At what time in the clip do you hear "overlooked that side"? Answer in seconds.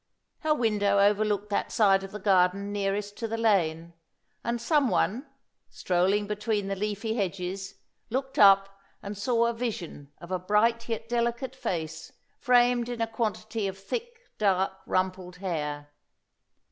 0.97-2.03